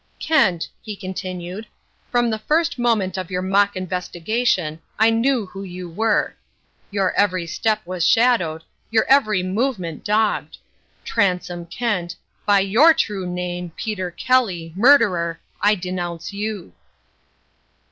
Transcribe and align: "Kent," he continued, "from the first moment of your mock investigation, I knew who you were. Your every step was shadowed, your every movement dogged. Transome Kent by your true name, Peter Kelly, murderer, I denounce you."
"Kent," 0.17 0.67
he 0.81 0.95
continued, 0.95 1.67
"from 2.09 2.31
the 2.31 2.39
first 2.39 2.79
moment 2.79 3.19
of 3.19 3.29
your 3.29 3.43
mock 3.43 3.75
investigation, 3.75 4.81
I 4.97 5.11
knew 5.11 5.45
who 5.45 5.61
you 5.61 5.87
were. 5.87 6.35
Your 6.89 7.13
every 7.13 7.45
step 7.45 7.81
was 7.85 8.03
shadowed, 8.03 8.63
your 8.89 9.05
every 9.07 9.43
movement 9.43 10.03
dogged. 10.03 10.57
Transome 11.05 11.67
Kent 11.67 12.15
by 12.47 12.61
your 12.61 12.95
true 12.95 13.27
name, 13.29 13.73
Peter 13.75 14.09
Kelly, 14.09 14.73
murderer, 14.75 15.39
I 15.61 15.75
denounce 15.75 16.33
you." 16.33 16.73